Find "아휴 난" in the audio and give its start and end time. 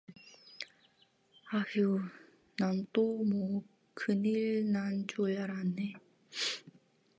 1.57-2.87